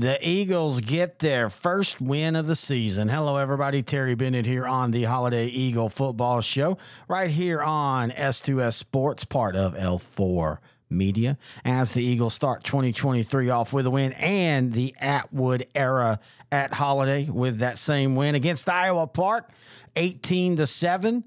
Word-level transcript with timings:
The 0.00 0.18
Eagles 0.26 0.80
get 0.80 1.18
their 1.18 1.50
first 1.50 2.00
win 2.00 2.34
of 2.34 2.46
the 2.46 2.56
season. 2.56 3.10
Hello, 3.10 3.36
everybody. 3.36 3.82
Terry 3.82 4.14
Bennett 4.14 4.46
here 4.46 4.66
on 4.66 4.92
the 4.92 5.04
Holliday 5.04 5.48
Eagle 5.48 5.90
Football 5.90 6.40
Show, 6.40 6.78
right 7.06 7.28
here 7.28 7.60
on 7.60 8.10
S2S 8.10 8.72
Sports, 8.72 9.26
part 9.26 9.54
of 9.54 9.74
L4 9.74 10.56
Media. 10.88 11.36
As 11.66 11.92
the 11.92 12.02
Eagles 12.02 12.32
start 12.32 12.64
2023 12.64 13.50
off 13.50 13.74
with 13.74 13.84
a 13.84 13.90
win 13.90 14.14
and 14.14 14.72
the 14.72 14.94
Atwood 14.98 15.66
era 15.74 16.18
at 16.50 16.72
Holliday 16.72 17.28
with 17.28 17.58
that 17.58 17.76
same 17.76 18.16
win 18.16 18.34
against 18.34 18.70
Iowa 18.70 19.06
Park, 19.06 19.50
18 19.96 20.56
to 20.56 20.66
7. 20.66 21.24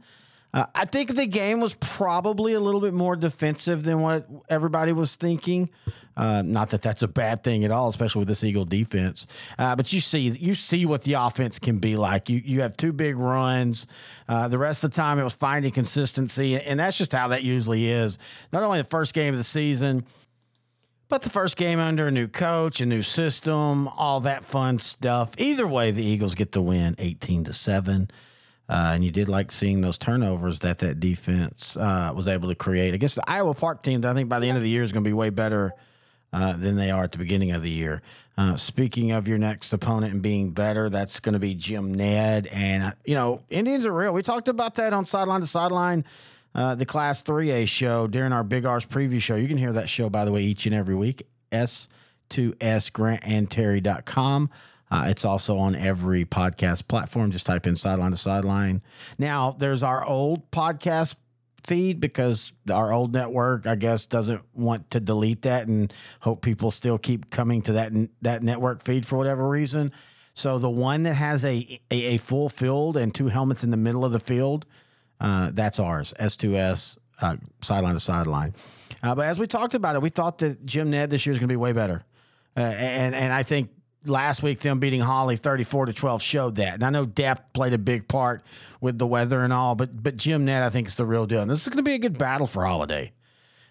Uh, 0.53 0.65
I 0.75 0.85
think 0.85 1.15
the 1.15 1.25
game 1.25 1.59
was 1.59 1.73
probably 1.75 2.53
a 2.53 2.59
little 2.59 2.81
bit 2.81 2.93
more 2.93 3.15
defensive 3.15 3.83
than 3.83 4.01
what 4.01 4.27
everybody 4.49 4.91
was 4.91 5.15
thinking. 5.15 5.69
Uh, 6.15 6.43
not 6.43 6.69
that 6.69 6.83
that's 6.83 7.01
a 7.01 7.07
bad 7.07 7.43
thing 7.43 7.65
at 7.65 7.71
all, 7.71 7.89
especially 7.89 8.19
with 8.19 8.27
this 8.27 8.43
Eagle 8.43 8.65
defense. 8.65 9.25
Uh, 9.57 9.75
but 9.75 9.91
you 9.91 9.99
see, 9.99 10.19
you 10.19 10.53
see 10.53 10.85
what 10.85 11.03
the 11.03 11.13
offense 11.13 11.57
can 11.57 11.79
be 11.79 11.95
like. 11.95 12.29
You 12.29 12.39
you 12.45 12.61
have 12.61 12.77
two 12.77 12.93
big 12.93 13.15
runs. 13.15 13.87
Uh, 14.29 14.47
the 14.47 14.59
rest 14.59 14.83
of 14.83 14.91
the 14.91 14.95
time, 14.95 15.17
it 15.17 15.23
was 15.23 15.33
finding 15.33 15.71
consistency, 15.71 16.59
and 16.59 16.79
that's 16.79 16.97
just 16.97 17.13
how 17.13 17.29
that 17.29 17.41
usually 17.41 17.89
is. 17.89 18.19
Not 18.51 18.61
only 18.61 18.77
the 18.77 18.87
first 18.87 19.13
game 19.13 19.33
of 19.33 19.37
the 19.37 19.43
season. 19.43 20.05
But 21.09 21.21
the 21.21 21.29
first 21.29 21.57
game 21.57 21.79
under 21.79 22.07
a 22.07 22.11
new 22.11 22.27
coach, 22.27 22.81
a 22.81 22.87
new 22.87 23.03
system, 23.03 23.87
all 23.87 24.21
that 24.21 24.43
fun 24.43 24.79
stuff. 24.79 25.33
Either 25.37 25.67
way, 25.67 25.91
the 25.91 26.03
Eagles 26.03 26.33
get 26.33 26.53
the 26.53 26.61
win 26.61 26.95
18 26.97 27.43
to 27.43 27.53
7. 27.53 28.09
Uh, 28.69 28.91
and 28.95 29.03
you 29.03 29.11
did 29.11 29.27
like 29.27 29.51
seeing 29.51 29.81
those 29.81 29.97
turnovers 29.97 30.59
that 30.59 30.79
that 30.79 30.99
defense 30.99 31.75
uh, 31.75 32.13
was 32.15 32.27
able 32.27 32.47
to 32.47 32.55
create 32.55 32.93
I 32.93 32.97
guess 32.97 33.15
the 33.15 33.29
Iowa 33.29 33.53
Park 33.53 33.83
team. 33.83 34.03
I 34.05 34.13
think 34.13 34.29
by 34.29 34.39
the 34.39 34.47
end 34.47 34.57
of 34.57 34.63
the 34.63 34.69
year 34.69 34.83
is 34.83 34.91
going 34.91 35.03
to 35.03 35.09
be 35.09 35.13
way 35.13 35.29
better 35.29 35.73
uh, 36.33 36.53
than 36.53 36.75
they 36.75 36.89
are 36.89 37.03
at 37.03 37.11
the 37.11 37.17
beginning 37.17 37.51
of 37.51 37.61
the 37.61 37.69
year. 37.69 38.01
Uh, 38.35 38.55
speaking 38.55 39.11
of 39.11 39.27
your 39.27 39.37
next 39.37 39.71
opponent 39.71 40.13
and 40.13 40.23
being 40.23 40.49
better, 40.49 40.89
that's 40.89 41.19
going 41.19 41.33
to 41.33 41.39
be 41.39 41.53
Jim 41.53 41.93
Ned. 41.93 42.47
And, 42.47 42.83
uh, 42.83 42.93
you 43.05 43.13
know, 43.13 43.43
Indians 43.51 43.85
are 43.85 43.93
real. 43.93 44.13
We 44.13 44.23
talked 44.23 44.47
about 44.47 44.73
that 44.75 44.93
on 44.93 45.05
Sideline 45.05 45.41
to 45.41 45.47
Sideline, 45.47 46.05
uh, 46.55 46.73
the 46.73 46.87
Class 46.87 47.21
3A 47.21 47.67
show 47.67 48.07
during 48.07 48.33
our 48.33 48.43
Big 48.43 48.65
R's 48.65 48.85
preview 48.85 49.21
show. 49.21 49.35
You 49.35 49.47
can 49.47 49.57
hear 49.57 49.73
that 49.73 49.89
show, 49.89 50.09
by 50.09 50.25
the 50.25 50.31
way, 50.31 50.41
each 50.41 50.65
and 50.65 50.73
every 50.73 50.95
week. 50.95 51.27
S2SGrantandTerry.com. 51.51 54.49
Uh, 54.93 55.05
it's 55.07 55.25
also 55.25 55.57
on 55.57 55.73
every 55.73 56.23
podcast 56.23 56.87
platform. 56.87 57.31
Just 57.31 57.47
type 57.47 57.65
in 57.65 57.75
sideline 57.75 58.11
to 58.11 58.17
sideline. 58.17 58.83
Now, 59.17 59.55
there's 59.57 59.81
our 59.81 60.05
old 60.05 60.51
podcast 60.51 61.15
feed 61.65 61.99
because 61.99 62.53
our 62.71 62.93
old 62.93 63.11
network, 63.11 63.65
I 63.65 63.73
guess, 63.73 64.05
doesn't 64.05 64.43
want 64.53 64.91
to 64.91 64.99
delete 64.99 65.41
that 65.41 65.67
and 65.67 65.91
hope 66.19 66.43
people 66.43 66.69
still 66.69 66.99
keep 66.99 67.31
coming 67.31 67.63
to 67.63 67.73
that 67.73 67.91
that 68.21 68.43
network 68.43 68.83
feed 68.83 69.03
for 69.03 69.17
whatever 69.17 69.49
reason. 69.49 69.91
So 70.35 70.59
the 70.59 70.69
one 70.69 71.01
that 71.03 71.15
has 71.15 71.43
a 71.43 71.81
a, 71.89 72.03
a 72.03 72.17
full 72.17 72.47
field 72.47 72.95
and 72.95 73.15
two 73.15 73.29
helmets 73.29 73.63
in 73.63 73.71
the 73.71 73.77
middle 73.77 74.05
of 74.05 74.11
the 74.11 74.19
field, 74.19 74.67
uh, 75.19 75.49
that's 75.53 75.79
ours. 75.79 76.13
S2S 76.19 76.99
uh, 77.19 77.37
sideline 77.63 77.95
to 77.95 77.99
sideline. 77.99 78.53
Uh, 79.01 79.15
but 79.15 79.25
as 79.25 79.39
we 79.39 79.47
talked 79.47 79.73
about 79.73 79.95
it, 79.95 80.03
we 80.03 80.09
thought 80.09 80.37
that 80.37 80.67
Jim 80.67 80.91
Ned 80.91 81.09
this 81.09 81.25
year 81.25 81.33
is 81.33 81.39
going 81.39 81.49
to 81.49 81.51
be 81.51 81.57
way 81.57 81.71
better, 81.71 82.05
uh, 82.55 82.59
and 82.59 83.15
and 83.15 83.33
I 83.33 83.41
think 83.41 83.71
last 84.05 84.43
week 84.43 84.59
them 84.59 84.79
beating 84.79 85.01
Hawley 85.01 85.35
34 85.35 85.87
to 85.87 85.93
12 85.93 86.21
showed 86.21 86.55
that. 86.55 86.75
And 86.75 86.83
I 86.83 86.89
know 86.89 87.05
depth 87.05 87.53
played 87.53 87.73
a 87.73 87.77
big 87.77 88.07
part 88.07 88.43
with 88.81 88.97
the 88.97 89.07
weather 89.07 89.41
and 89.41 89.53
all, 89.53 89.75
but 89.75 90.03
but 90.03 90.17
Jim 90.17 90.45
Ned 90.45 90.63
I 90.63 90.69
think 90.69 90.87
is 90.87 90.95
the 90.95 91.05
real 91.05 91.25
deal. 91.25 91.41
And 91.41 91.51
this 91.51 91.61
is 91.61 91.67
going 91.67 91.77
to 91.77 91.83
be 91.83 91.93
a 91.93 91.99
good 91.99 92.17
battle 92.17 92.47
for 92.47 92.65
Holliday. 92.65 93.13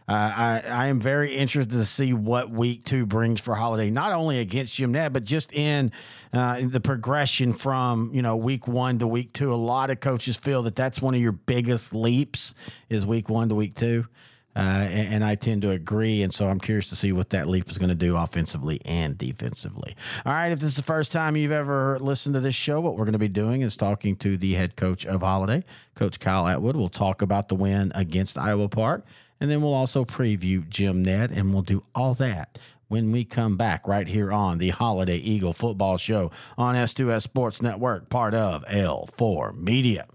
Uh, 0.09 0.33
I, 0.37 0.63
I 0.67 0.87
am 0.89 1.01
very 1.01 1.37
interested 1.37 1.77
to 1.77 1.85
see 1.85 2.13
what 2.13 2.51
week 2.51 2.85
two 2.85 3.07
brings 3.07 3.41
for 3.41 3.55
Holliday, 3.55 3.89
not 3.89 4.13
only 4.13 4.41
against 4.41 4.75
Jim 4.75 4.91
Ned, 4.93 5.13
but 5.13 5.23
just 5.23 5.53
in, 5.53 5.93
uh, 6.33 6.57
in 6.59 6.71
the 6.71 6.81
progression 6.81 7.53
from 7.53 8.11
you 8.13 8.21
know 8.21 8.37
week 8.37 8.67
one 8.67 8.99
to 8.99 9.07
week 9.07 9.33
two. 9.33 9.53
A 9.53 9.57
lot 9.57 9.91
of 9.91 10.01
coaches 10.01 10.37
feel 10.37 10.63
that 10.65 10.75
that's 10.75 11.01
one 11.01 11.15
of 11.15 11.21
your 11.21 11.33
biggest 11.33 11.95
leaps 11.95 12.55
is 12.89 13.07
week 13.07 13.29
one 13.29 13.49
to 13.49 13.55
week 13.55 13.77
two. 13.77 14.07
Uh, 14.55 14.87
and, 14.91 15.15
and, 15.15 15.25
I 15.25 15.35
tend 15.35 15.63
to 15.63 15.71
agree. 15.71 16.23
And 16.23 16.33
so 16.33 16.47
I'm 16.47 16.61
curious 16.61 16.91
to 16.91 16.97
see 16.97 17.11
what 17.11 17.31
that 17.31 17.49
leap 17.49 17.71
is 17.71 17.79
going 17.79 17.89
to 17.89 17.95
do 17.95 18.17
offensively 18.17 18.83
and 18.85 19.17
defensively. 19.17 19.97
All 20.27 20.33
right. 20.35 20.53
If 20.53 20.61
this 20.61 20.71
is 20.71 20.77
the 20.77 20.83
first 20.83 21.11
time 21.11 21.37
you've 21.37 21.53
ever 21.53 21.99
listened 21.99 22.35
to 22.35 22.41
this 22.41 22.55
show, 22.55 22.79
what 22.81 22.93
we're 22.93 23.05
going 23.05 23.13
to 23.13 23.19
be 23.19 23.29
doing 23.29 23.63
is 23.63 23.79
talking 23.79 24.15
to 24.17 24.37
the 24.37 24.53
head 24.53 24.77
coach 24.77 25.07
of 25.07 25.23
Holliday, 25.23 25.65
Coach 25.95 26.21
Kyle 26.21 26.47
Atwood. 26.47 26.77
We'll 26.77 26.91
talk 26.91 27.23
about 27.23 27.49
the 27.49 27.55
win 27.55 27.93
against 27.95 28.37
Iowa 28.37 28.69
Park. 28.69 29.07
And 29.41 29.51
then 29.51 29.63
we'll 29.63 29.75
also 29.75 30.05
preview 30.05 30.69
Jim 30.69 31.03
Ned. 31.03 31.31
And 31.31 31.55
we'll 31.55 31.63
do 31.63 31.85
all 31.95 32.13
that 32.15 32.59
when 32.89 33.11
we 33.11 33.25
come 33.25 33.57
back 33.57 33.89
right 33.89 34.07
here 34.07 34.31
on 34.31 34.59
the 34.59 34.69
Holliday 34.69 35.17
Eagle 35.17 35.55
Football 35.55 35.97
Show 35.97 36.31
on 36.59 36.75
S2S 36.75 37.23
Sports 37.23 37.63
Network, 37.63 38.11
part 38.11 38.35
of 38.35 38.67
L4 38.67 39.57
Media. 39.57 40.07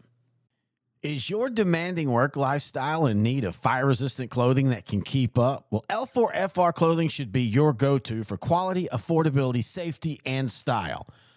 Is 1.08 1.30
your 1.30 1.50
demanding 1.50 2.12
work 2.12 2.36
lifestyle 2.36 3.06
in 3.06 3.24
need 3.24 3.46
of 3.46 3.56
fire 3.56 3.86
resistant 3.86 4.30
clothing 4.30 4.72
that 4.72 4.86
can 4.86 5.02
keep 5.02 5.40
up? 5.40 5.66
Well, 5.70 5.86
L4FR 5.90 6.74
clothing 6.74 7.08
should 7.08 7.32
be 7.32 7.44
your 7.44 7.72
go 7.72 7.98
to 8.00 8.26
for 8.26 8.36
quality, 8.36 8.90
affordability, 8.92 9.64
safety, 9.64 10.20
and 10.26 10.52
style. 10.52 11.08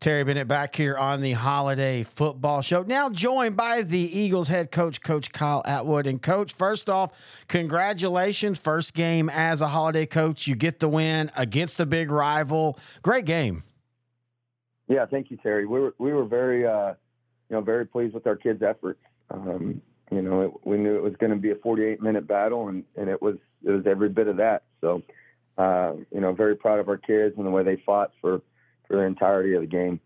Terry 0.00 0.22
Bennett 0.22 0.46
back 0.46 0.76
here 0.76 0.96
on 0.96 1.22
the 1.22 1.32
Holliday 1.32 2.04
Football 2.04 2.62
Show. 2.62 2.84
Now 2.84 3.10
joined 3.10 3.56
by 3.56 3.82
the 3.82 3.98
Eagles 3.98 4.46
head 4.46 4.70
coach, 4.70 5.00
Coach 5.00 5.32
Kyle 5.32 5.60
Atwood. 5.66 6.06
And, 6.06 6.22
Coach, 6.22 6.52
first 6.52 6.88
off, 6.88 7.10
congratulations. 7.48 8.60
First 8.60 8.94
game 8.94 9.28
as 9.28 9.60
a 9.60 9.66
Holliday 9.66 10.06
coach. 10.06 10.46
You 10.46 10.54
get 10.54 10.78
the 10.78 10.88
win 10.88 11.32
against 11.36 11.80
a 11.80 11.86
big 11.86 12.12
rival. 12.12 12.78
Great 13.02 13.24
game. 13.24 13.64
Yeah, 14.86 15.04
thank 15.04 15.32
you, 15.32 15.36
Terry. 15.36 15.66
We 15.66 15.80
were, 15.80 15.94
we 15.98 16.12
were 16.12 16.24
very, 16.24 16.64
uh, 16.64 16.94
you 17.50 17.56
know, 17.56 17.60
very 17.60 17.84
pleased 17.84 18.14
with 18.14 18.28
our 18.28 18.36
kids' 18.36 18.62
efforts. 18.62 19.00
Um, 19.32 19.82
you 20.12 20.22
know, 20.22 20.42
it, 20.42 20.52
we 20.64 20.76
knew 20.76 20.94
it 20.94 21.02
was 21.02 21.16
going 21.16 21.32
to 21.32 21.36
be 21.36 21.50
a 21.50 21.56
48 21.56 22.00
minute 22.00 22.28
battle, 22.28 22.68
and, 22.68 22.84
and 22.96 23.08
it 23.10 23.20
was 23.20 23.34
it 23.64 23.70
was 23.72 23.84
every 23.84 24.08
bit 24.10 24.28
of 24.28 24.36
that. 24.36 24.62
So, 24.80 25.02
uh, 25.58 25.94
you 26.14 26.20
know, 26.20 26.32
very 26.32 26.54
proud 26.54 26.78
of 26.78 26.88
our 26.88 26.96
kids 26.96 27.34
and 27.36 27.44
the 27.44 27.50
way 27.50 27.64
they 27.64 27.82
fought 27.84 28.12
for– 28.20 28.42
for 28.88 28.96
the 28.96 29.02
entirety 29.02 29.54
of 29.54 29.60
the 29.60 29.66
game. 29.66 30.00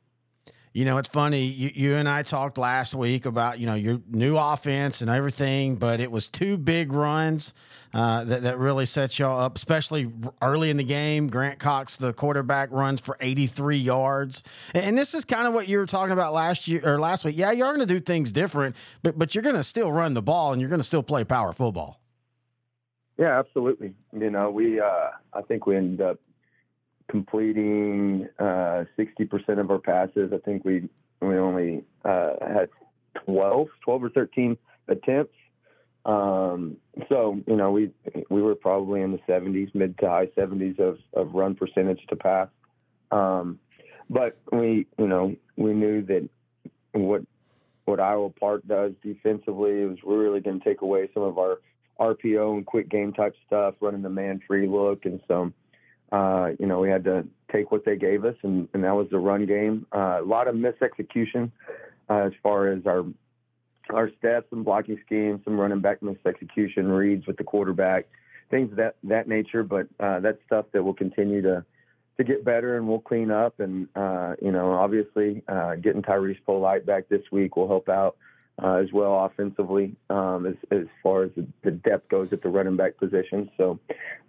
You 0.74 0.86
know, 0.86 0.96
it's 0.96 1.08
funny. 1.08 1.44
You, 1.44 1.70
you 1.74 1.94
and 1.96 2.08
I 2.08 2.22
talked 2.22 2.56
last 2.56 2.94
week 2.94 3.26
about 3.26 3.58
you 3.58 3.66
know 3.66 3.74
your 3.74 4.00
new 4.08 4.38
offense 4.38 5.02
and 5.02 5.10
everything, 5.10 5.76
but 5.76 6.00
it 6.00 6.10
was 6.10 6.28
two 6.28 6.56
big 6.56 6.94
runs 6.94 7.52
uh, 7.92 8.24
that 8.24 8.42
that 8.42 8.56
really 8.56 8.86
set 8.86 9.18
y'all 9.18 9.38
up, 9.38 9.56
especially 9.56 10.10
early 10.40 10.70
in 10.70 10.78
the 10.78 10.84
game. 10.84 11.28
Grant 11.28 11.58
Cox, 11.58 11.98
the 11.98 12.14
quarterback, 12.14 12.70
runs 12.72 13.02
for 13.02 13.18
83 13.20 13.76
yards, 13.76 14.42
and 14.74 14.96
this 14.96 15.12
is 15.12 15.26
kind 15.26 15.46
of 15.46 15.52
what 15.52 15.68
you 15.68 15.76
were 15.76 15.84
talking 15.84 16.12
about 16.12 16.32
last 16.32 16.66
year 16.66 16.80
or 16.82 16.98
last 16.98 17.22
week. 17.22 17.36
Yeah, 17.36 17.52
you're 17.52 17.74
going 17.74 17.86
to 17.86 17.94
do 17.94 18.00
things 18.00 18.32
different, 18.32 18.74
but 19.02 19.18
but 19.18 19.34
you're 19.34 19.44
going 19.44 19.56
to 19.56 19.62
still 19.62 19.92
run 19.92 20.14
the 20.14 20.22
ball 20.22 20.52
and 20.52 20.60
you're 20.60 20.70
going 20.70 20.80
to 20.80 20.86
still 20.86 21.02
play 21.02 21.22
power 21.22 21.52
football. 21.52 22.00
Yeah, 23.18 23.38
absolutely. 23.38 23.92
You 24.18 24.30
know, 24.30 24.50
we 24.50 24.80
uh, 24.80 25.10
I 25.34 25.42
think 25.42 25.66
we 25.66 25.76
ended 25.76 26.00
up 26.00 26.18
completing 27.12 28.26
uh, 28.38 28.84
60% 28.98 29.60
of 29.60 29.70
our 29.70 29.78
passes. 29.78 30.32
I 30.32 30.38
think 30.38 30.64
we 30.64 30.88
we 31.20 31.36
only 31.36 31.84
uh, 32.04 32.32
had 32.40 32.70
12, 33.26 33.68
12 33.84 34.04
or 34.04 34.08
13 34.08 34.56
attempts. 34.88 35.34
Um, 36.06 36.78
so 37.08 37.38
you 37.46 37.54
know 37.54 37.70
we 37.70 37.90
we 38.30 38.42
were 38.42 38.56
probably 38.56 39.02
in 39.02 39.12
the 39.12 39.20
70s, 39.28 39.72
mid 39.74 39.96
to 39.98 40.08
high 40.08 40.26
70s 40.36 40.80
of, 40.80 40.98
of 41.12 41.34
run 41.34 41.54
percentage 41.54 42.00
to 42.08 42.16
pass. 42.16 42.48
Um, 43.12 43.60
but 44.08 44.38
we 44.50 44.86
you 44.98 45.06
know 45.06 45.36
we 45.56 45.74
knew 45.74 46.02
that 46.06 46.28
what 46.92 47.22
what 47.84 48.00
Iowa 48.00 48.30
Park 48.30 48.62
does 48.66 48.92
defensively. 49.02 49.84
Was 49.84 49.98
really 50.02 50.40
going 50.40 50.60
to 50.60 50.64
take 50.64 50.80
away 50.80 51.10
some 51.12 51.22
of 51.22 51.38
our 51.38 51.60
RPO 52.00 52.54
and 52.56 52.66
quick 52.66 52.88
game 52.88 53.12
type 53.12 53.34
stuff, 53.46 53.74
running 53.80 54.02
the 54.02 54.08
man 54.08 54.40
free 54.48 54.66
look, 54.66 55.04
and 55.04 55.20
so 55.28 55.52
uh, 56.12 56.50
you 56.58 56.66
know 56.66 56.80
we 56.80 56.88
had 56.88 57.04
to 57.04 57.26
take 57.50 57.72
what 57.72 57.84
they 57.84 57.96
gave 57.96 58.24
us, 58.24 58.36
and, 58.42 58.68
and 58.74 58.84
that 58.84 58.94
was 58.94 59.08
the 59.10 59.18
run 59.18 59.46
game. 59.46 59.86
Uh, 59.94 60.20
a 60.20 60.24
lot 60.24 60.48
of 60.48 60.54
misexecution 60.54 61.50
uh, 62.08 62.26
as 62.26 62.32
far 62.42 62.68
as 62.68 62.86
our 62.86 63.04
our 63.90 64.10
steps 64.18 64.46
and 64.52 64.64
blocking 64.64 64.98
schemes, 65.04 65.40
some 65.44 65.58
running 65.58 65.80
back 65.80 66.00
misexecution, 66.00 66.96
reads 66.96 67.26
with 67.26 67.36
the 67.36 67.44
quarterback, 67.44 68.06
things 68.50 68.74
that 68.76 68.96
that 69.04 69.28
nature. 69.28 69.62
But 69.62 69.88
uh, 69.98 70.20
that's 70.20 70.38
stuff 70.46 70.66
that 70.72 70.82
will 70.82 70.94
continue 70.94 71.42
to 71.42 71.64
to 72.18 72.24
get 72.24 72.44
better, 72.44 72.76
and 72.76 72.86
we'll 72.86 73.00
clean 73.00 73.30
up. 73.30 73.60
And 73.60 73.88
uh, 73.96 74.34
you 74.40 74.52
know, 74.52 74.72
obviously, 74.72 75.42
uh, 75.48 75.76
getting 75.76 76.02
Tyrese 76.02 76.44
Polite 76.44 76.86
back 76.86 77.08
this 77.08 77.22
week 77.30 77.56
will 77.56 77.68
help 77.68 77.88
out 77.88 78.16
uh, 78.62 78.74
as 78.74 78.92
well 78.92 79.24
offensively 79.24 79.96
um, 80.10 80.46
as 80.46 80.54
as 80.70 80.86
far 81.02 81.24
as 81.24 81.30
the, 81.36 81.46
the, 81.64 81.70
depth 81.70 82.08
goes 82.08 82.28
at 82.32 82.42
the 82.42 82.48
running 82.48 82.76
back 82.76 82.96
position. 82.96 83.50
So, 83.56 83.78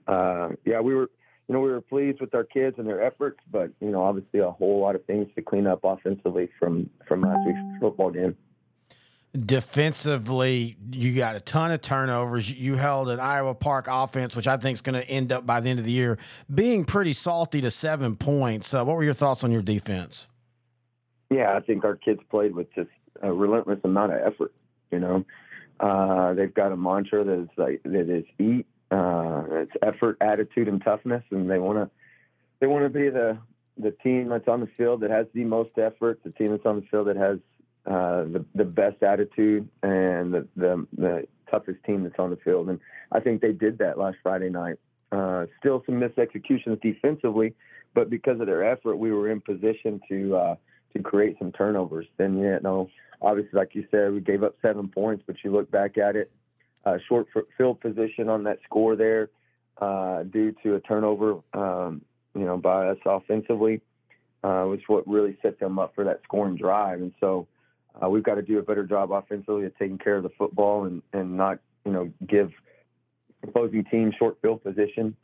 uh, 0.07 0.49
yeah, 0.65 0.79
we 0.79 0.95
were. 0.95 1.09
You 1.47 1.55
know, 1.55 1.61
we 1.61 1.71
were 1.71 1.81
pleased 1.81 2.21
with 2.21 2.33
our 2.33 2.43
kids 2.43 2.77
and 2.79 2.87
their 2.87 3.01
efforts, 3.03 3.39
but 3.51 3.71
you 3.81 3.91
know, 3.91 4.03
obviously, 4.03 4.39
a 4.39 4.51
whole 4.51 4.79
lot 4.79 4.95
of 4.95 5.03
things 5.05 5.27
to 5.35 5.41
clean 5.41 5.67
up 5.67 5.81
offensively 5.83 6.49
from 6.59 6.89
from 7.07 7.21
last 7.21 7.45
week's 7.45 7.79
football 7.81 8.11
game 8.11 8.35
defensively, 9.35 10.75
you 10.91 11.15
got 11.15 11.35
a 11.35 11.39
ton 11.39 11.71
of 11.71 11.81
turnovers. 11.81 12.49
You 12.49 12.75
held 12.75 13.09
an 13.09 13.19
Iowa 13.19 13.55
Park 13.55 13.87
offense, 13.89 14.35
which 14.35 14.47
I 14.47 14.57
think 14.57 14.75
is 14.75 14.81
going 14.81 15.01
to 15.01 15.09
end 15.09 15.31
up 15.31 15.45
by 15.45 15.59
the 15.59 15.69
end 15.69 15.79
of 15.79 15.85
the 15.85 15.91
year 15.91 16.17
being 16.53 16.85
pretty 16.85 17.13
salty 17.13 17.61
to 17.61 17.71
seven 17.71 18.15
points. 18.15 18.73
Uh, 18.73 18.83
what 18.85 18.95
were 18.95 19.03
your 19.03 19.13
thoughts 19.13 19.43
on 19.43 19.51
your 19.51 19.61
defense? 19.61 20.27
Yeah, 21.29 21.53
I 21.55 21.61
think 21.61 21.83
our 21.83 21.95
kids 21.95 22.19
played 22.29 22.53
with 22.53 22.73
just 22.75 22.89
a 23.21 23.33
relentless 23.33 23.79
amount 23.83 24.13
of 24.13 24.19
effort. 24.21 24.53
You 24.91 24.99
know, 24.99 25.25
uh, 25.79 26.33
they've 26.33 26.53
got 26.53 26.71
a 26.71 26.77
mantra 26.77 27.23
that 27.23 27.41
is 27.41 27.49
like 27.57 27.81
that 27.83 28.09
is 28.09 28.25
eat. 28.39 28.67
Uh, 28.93 29.43
it's 29.63 29.71
effort, 29.81 30.17
attitude, 30.21 30.67
and 30.67 30.83
toughness, 30.83 31.23
and 31.31 31.49
they 31.49 31.57
want 31.57 31.77
to 31.79 31.89
they 32.59 32.67
want 32.67 32.85
to 32.85 32.89
be 32.89 33.09
the 33.09 33.37
the 33.77 33.91
team 34.03 34.29
that's 34.29 34.47
on 34.47 34.59
the 34.59 34.69
field 34.77 35.01
that 35.01 35.09
has 35.09 35.25
the 35.33 35.43
most 35.43 35.71
effort, 35.77 36.19
the 36.23 36.29
team 36.31 36.51
that's 36.51 36.65
on 36.65 36.75
the 36.79 36.85
field 36.91 37.07
that 37.07 37.17
has 37.17 37.39
uh, 37.87 38.21
the 38.33 38.45
the 38.53 38.63
best 38.65 39.01
attitude 39.01 39.67
and 39.81 40.33
the, 40.33 40.47
the, 40.55 40.87
the 40.95 41.27
toughest 41.49 41.83
team 41.85 42.03
that's 42.03 42.19
on 42.19 42.29
the 42.29 42.37
field, 42.37 42.69
and 42.69 42.79
I 43.11 43.19
think 43.19 43.41
they 43.41 43.51
did 43.51 43.79
that 43.79 43.97
last 43.97 44.17
Friday 44.21 44.49
night. 44.49 44.77
Uh, 45.11 45.45
still 45.59 45.83
some 45.85 45.95
misexecutions 45.95 46.79
defensively, 46.81 47.55
but 47.93 48.09
because 48.09 48.39
of 48.39 48.47
their 48.47 48.63
effort, 48.63 48.97
we 48.97 49.11
were 49.11 49.29
in 49.29 49.41
position 49.41 50.01
to 50.09 50.35
uh, 50.35 50.55
to 50.95 51.01
create 51.01 51.35
some 51.39 51.51
turnovers. 51.51 52.07
Then, 52.17 52.39
yeah, 52.39 52.59
no, 52.61 52.89
obviously, 53.21 53.57
like 53.57 53.73
you 53.73 53.85
said, 53.89 54.13
we 54.13 54.21
gave 54.21 54.43
up 54.43 54.55
seven 54.61 54.87
points, 54.87 55.23
but 55.25 55.37
you 55.43 55.51
look 55.51 55.69
back 55.71 55.97
at 55.97 56.15
it, 56.15 56.31
uh, 56.85 56.97
short 57.07 57.27
field 57.57 57.79
position 57.79 58.29
on 58.29 58.43
that 58.43 58.59
score 58.63 58.95
there 58.95 59.29
uh, 59.81 60.23
due 60.23 60.53
to 60.63 60.75
a 60.75 60.79
turnover, 60.81 61.39
um, 61.53 62.01
you 62.35 62.45
know, 62.45 62.57
by 62.57 62.87
us 62.87 62.97
offensively, 63.05 63.81
uh, 64.43 64.65
was 64.67 64.79
what 64.87 65.07
really 65.07 65.37
set 65.41 65.59
them 65.59 65.79
up 65.79 65.93
for 65.95 66.03
that 66.03 66.21
scoring 66.23 66.55
drive. 66.55 67.01
And 67.01 67.13
so, 67.19 67.47
uh, 68.01 68.09
we've 68.09 68.23
got 68.23 68.35
to 68.35 68.41
do 68.41 68.59
a 68.59 68.63
better 68.63 68.83
job 68.83 69.11
offensively 69.11 69.65
of 69.65 69.77
taking 69.77 69.97
care 69.97 70.17
of 70.17 70.23
the 70.23 70.31
football 70.37 70.85
and, 70.85 71.01
and 71.13 71.37
not, 71.37 71.59
you 71.85 71.91
know, 71.91 72.11
give 72.27 72.51
opposing 73.43 73.83
teams 73.85 74.15
short 74.17 74.37
field 74.41 74.63
position. 74.63 75.15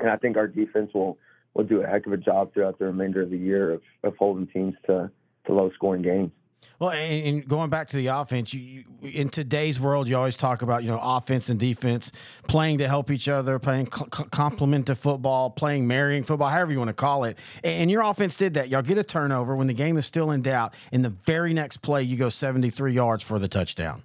And 0.00 0.10
I 0.10 0.16
think 0.16 0.36
our 0.36 0.46
defense 0.46 0.90
will 0.92 1.18
will 1.54 1.64
do 1.64 1.82
a 1.82 1.86
heck 1.86 2.04
of 2.06 2.12
a 2.12 2.16
job 2.16 2.52
throughout 2.52 2.78
the 2.78 2.84
remainder 2.84 3.22
of 3.22 3.30
the 3.30 3.38
year 3.38 3.72
of, 3.72 3.82
of 4.02 4.16
holding 4.16 4.46
teams 4.48 4.74
to, 4.86 5.10
to 5.46 5.52
low 5.52 5.70
scoring 5.74 6.02
games. 6.02 6.32
Well, 6.80 6.90
and 6.90 7.46
going 7.46 7.70
back 7.70 7.88
to 7.88 7.96
the 7.96 8.08
offense, 8.08 8.52
you, 8.52 8.84
in 9.02 9.28
today's 9.28 9.78
world, 9.78 10.08
you 10.08 10.16
always 10.16 10.36
talk 10.36 10.62
about 10.62 10.82
you 10.82 10.90
know 10.90 10.98
offense 11.00 11.48
and 11.48 11.58
defense 11.58 12.10
playing 12.48 12.78
to 12.78 12.88
help 12.88 13.10
each 13.10 13.28
other, 13.28 13.58
playing 13.58 13.86
complement 13.86 14.86
to 14.86 14.94
football, 14.94 15.50
playing 15.50 15.86
marrying 15.86 16.24
football, 16.24 16.48
however 16.48 16.72
you 16.72 16.78
want 16.78 16.88
to 16.88 16.94
call 16.94 17.24
it. 17.24 17.38
And 17.62 17.90
your 17.90 18.02
offense 18.02 18.36
did 18.36 18.54
that. 18.54 18.68
Y'all 18.70 18.82
get 18.82 18.98
a 18.98 19.04
turnover 19.04 19.54
when 19.54 19.68
the 19.68 19.74
game 19.74 19.96
is 19.96 20.04
still 20.04 20.30
in 20.32 20.42
doubt. 20.42 20.74
In 20.90 21.02
the 21.02 21.10
very 21.10 21.54
next 21.54 21.78
play, 21.78 22.02
you 22.02 22.16
go 22.16 22.28
73 22.28 22.92
yards 22.92 23.22
for 23.22 23.38
the 23.38 23.48
touchdown. 23.48 24.02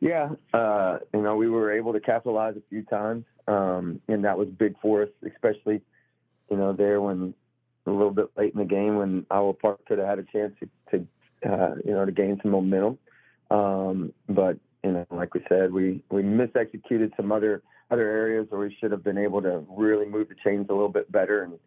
Yeah, 0.00 0.30
uh, 0.52 0.98
you 1.14 1.22
know 1.22 1.36
we 1.36 1.48
were 1.48 1.72
able 1.72 1.92
to 1.92 2.00
capitalize 2.00 2.56
a 2.56 2.62
few 2.68 2.82
times, 2.82 3.24
um, 3.46 4.00
and 4.08 4.24
that 4.24 4.36
was 4.36 4.48
big 4.48 4.74
for 4.82 5.04
us, 5.04 5.08
especially 5.24 5.82
you 6.50 6.56
know 6.56 6.72
there 6.72 7.00
when 7.00 7.34
a 7.88 7.92
little 7.92 8.10
bit 8.10 8.30
late 8.36 8.52
in 8.52 8.58
the 8.58 8.64
game 8.64 8.96
when 8.96 9.26
Iowa 9.30 9.54
Park 9.54 9.84
could 9.86 9.98
have 9.98 10.08
had 10.08 10.18
a 10.18 10.24
chance 10.24 10.54
to, 10.60 10.68
to 10.90 11.06
uh, 11.50 11.74
you 11.84 11.92
know, 11.92 12.04
to 12.04 12.12
gain 12.12 12.38
some 12.42 12.50
momentum. 12.50 12.98
Um, 13.50 14.12
but 14.28 14.58
you 14.84 14.92
know, 14.92 15.06
like 15.10 15.34
we 15.34 15.44
said, 15.48 15.72
we 15.72 16.02
we 16.10 16.22
misexecuted 16.22 17.16
some 17.16 17.32
other 17.32 17.62
other 17.90 18.08
areas 18.08 18.46
where 18.50 18.60
we 18.60 18.76
should 18.78 18.92
have 18.92 19.02
been 19.02 19.18
able 19.18 19.42
to 19.42 19.64
really 19.68 20.06
move 20.06 20.28
the 20.28 20.34
chains 20.44 20.66
a 20.68 20.72
little 20.72 20.90
bit 20.90 21.10
better 21.10 21.44
and 21.44 21.58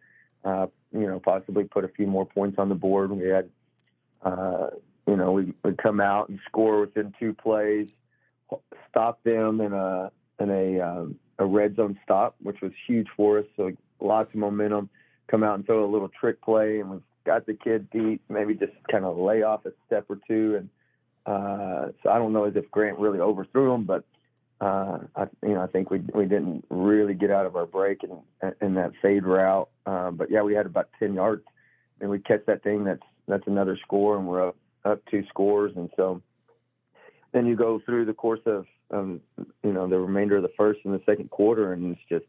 uh, 0.44 0.66
you 0.92 1.06
know 1.06 1.20
possibly 1.20 1.64
put 1.64 1.84
a 1.84 1.88
few 1.88 2.06
more 2.06 2.26
points 2.26 2.58
on 2.58 2.68
the 2.68 2.74
board. 2.74 3.10
We 3.10 3.28
had 3.28 3.48
uh, 4.22 4.68
you 5.06 5.16
know 5.16 5.32
we 5.32 5.52
would 5.64 5.78
come 5.78 6.00
out 6.00 6.28
and 6.28 6.38
score 6.46 6.80
within 6.80 7.12
two 7.18 7.34
plays, 7.34 7.88
stop 8.90 9.22
them 9.24 9.60
in 9.60 9.72
a 9.72 10.10
in 10.38 10.50
a 10.50 10.80
um, 10.80 11.16
a 11.38 11.46
red 11.46 11.76
zone 11.76 11.98
stop, 12.04 12.36
which 12.42 12.60
was 12.60 12.72
huge 12.86 13.08
for 13.16 13.40
us. 13.40 13.46
So 13.56 13.72
lots 14.00 14.32
of 14.32 14.36
momentum. 14.36 14.90
Come 15.32 15.42
out 15.42 15.54
and 15.54 15.64
throw 15.64 15.84
a 15.84 15.90
little 15.90 16.10
trick 16.20 16.42
play, 16.42 16.80
and 16.80 16.90
we've 16.90 17.02
got 17.24 17.46
the 17.46 17.54
kid 17.54 17.88
deep, 17.90 18.20
maybe 18.28 18.54
just 18.54 18.72
kind 18.90 19.06
of 19.06 19.16
lay 19.16 19.42
off 19.42 19.64
a 19.64 19.72
step 19.86 20.04
or 20.10 20.18
two. 20.28 20.56
And 20.56 20.68
uh, 21.26 21.92
so 22.02 22.10
I 22.10 22.18
don't 22.18 22.34
know 22.34 22.44
as 22.44 22.54
if 22.54 22.70
Grant 22.70 22.98
really 22.98 23.18
overthrew 23.18 23.72
him, 23.72 23.84
but 23.84 24.04
uh, 24.60 24.98
I, 25.16 25.24
you 25.42 25.54
know, 25.54 25.62
I 25.62 25.68
think 25.68 25.90
we 25.90 26.02
we 26.14 26.26
didn't 26.26 26.64
really 26.70 27.14
get 27.14 27.30
out 27.30 27.46
of 27.46 27.56
our 27.56 27.66
break 27.66 28.02
in 28.04 28.52
in 28.60 28.74
that 28.74 28.92
fade 29.00 29.24
route. 29.24 29.68
Uh, 29.86 30.10
but 30.10 30.30
yeah, 30.30 30.42
we 30.42 30.54
had 30.54 30.66
about 30.66 30.90
ten 30.98 31.14
yards, 31.14 31.42
and 32.00 32.10
we 32.10 32.18
catch 32.18 32.44
that 32.46 32.62
thing. 32.62 32.84
That's 32.84 33.02
that's 33.26 33.46
another 33.46 33.78
score, 33.82 34.16
and 34.18 34.26
we're 34.26 34.48
up 34.48 34.56
up 34.84 35.00
two 35.10 35.24
scores. 35.30 35.72
And 35.76 35.90
so 35.96 36.20
then 37.32 37.46
you 37.46 37.56
go 37.56 37.80
through 37.84 38.04
the 38.04 38.12
course 38.12 38.40
of 38.46 38.66
um, 38.92 39.20
you 39.64 39.72
know 39.72 39.88
the 39.88 39.98
remainder 39.98 40.36
of 40.36 40.42
the 40.42 40.52
first 40.56 40.80
and 40.84 40.94
the 40.94 41.02
second 41.06 41.30
quarter, 41.30 41.72
and 41.72 41.96
it's 41.96 42.08
just 42.08 42.26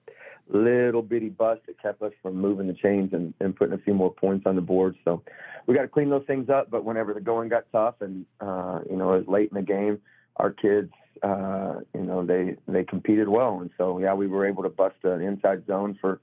little 0.50 1.02
bitty 1.02 1.30
bust 1.30 1.62
that 1.68 1.82
kept 1.82 2.02
us 2.02 2.12
from 2.22 2.36
moving 2.36 2.68
the 2.68 2.74
chains 2.74 3.14
and, 3.14 3.34
and 3.40 3.56
putting 3.56 3.74
a 3.74 3.78
few 3.78 3.94
more 3.94 4.14
points 4.14 4.46
on 4.46 4.56
the 4.56 4.62
board. 4.62 4.96
So 5.06 5.24
we 5.66 5.76
got 5.76 5.84
to 5.84 5.88
clean 5.88 6.10
those 6.10 6.26
things 6.26 6.50
up. 6.50 6.70
But 6.70 6.84
whenever 6.84 7.14
the 7.14 7.22
going 7.22 7.50
got 7.50 7.66
tough 7.72 7.96
and, 8.02 8.26
uh, 8.40 8.80
you 8.90 8.98
know, 8.98 9.14
it 9.14 9.20
was 9.20 9.28
late 9.28 9.50
in 9.52 9.56
the 9.56 9.62
game, 9.62 10.00
our 10.38 10.52
kids, 10.52 10.92
uh, 11.22 11.76
you 11.94 12.02
know, 12.02 12.26
they, 12.26 12.58
they 12.68 12.84
competed 12.84 13.30
well. 13.30 13.60
And 13.62 13.70
so, 13.78 14.00
yeah, 14.00 14.14
we 14.14 14.28
were 14.28 14.48
able 14.48 14.64
to 14.64 14.70
bust 14.70 14.96
an 15.04 15.22
inside 15.22 15.66
zone 15.68 15.98
for 16.02 16.20